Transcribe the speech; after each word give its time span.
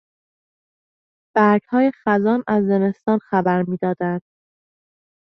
برگهای 1.35 1.91
خزان 2.03 2.43
از 2.47 2.63
زمستان 2.65 3.19
خبر 3.19 3.63
میدادند. 3.67 4.21